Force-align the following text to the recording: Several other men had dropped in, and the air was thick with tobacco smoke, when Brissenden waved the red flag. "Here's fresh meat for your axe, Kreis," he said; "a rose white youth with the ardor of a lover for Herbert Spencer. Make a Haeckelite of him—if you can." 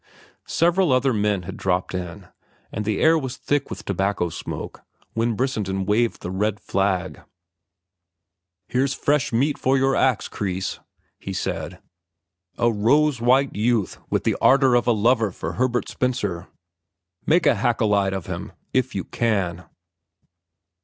Several 0.47 0.91
other 0.91 1.13
men 1.13 1.43
had 1.43 1.57
dropped 1.57 1.93
in, 1.93 2.27
and 2.71 2.85
the 2.85 2.99
air 2.99 3.19
was 3.19 3.37
thick 3.37 3.69
with 3.69 3.85
tobacco 3.85 4.29
smoke, 4.29 4.81
when 5.13 5.35
Brissenden 5.35 5.85
waved 5.85 6.23
the 6.23 6.31
red 6.31 6.59
flag. 6.59 7.21
"Here's 8.67 8.95
fresh 8.95 9.31
meat 9.31 9.59
for 9.59 9.77
your 9.77 9.95
axe, 9.95 10.27
Kreis," 10.27 10.79
he 11.19 11.33
said; 11.33 11.83
"a 12.57 12.71
rose 12.73 13.21
white 13.21 13.55
youth 13.55 13.99
with 14.09 14.23
the 14.23 14.35
ardor 14.41 14.73
of 14.73 14.87
a 14.87 14.91
lover 14.91 15.31
for 15.31 15.53
Herbert 15.53 15.87
Spencer. 15.87 16.47
Make 17.27 17.45
a 17.45 17.53
Haeckelite 17.53 18.13
of 18.15 18.25
him—if 18.25 18.95
you 18.95 19.03
can." 19.03 19.65